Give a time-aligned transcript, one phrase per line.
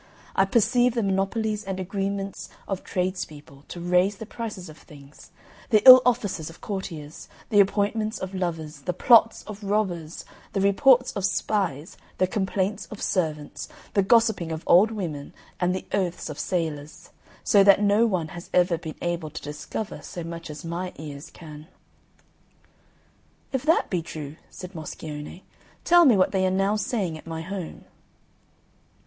[0.35, 5.29] I perceive the monopolies and agreements of tradespeople to raise the prices of things,
[5.69, 11.11] the ill offices of courtiers, the appointments of lovers, the plots of robbers, the reports
[11.11, 16.39] of spies, the complaints of servants, the gossiping of old women, and the oaths of
[16.39, 17.11] sailors;
[17.43, 21.29] so that no one has ever been able to discover so much as my ears
[21.29, 21.67] can."
[23.51, 25.43] "If that be true," said Moscione,
[25.83, 27.85] "tell me what they are now saying at my home."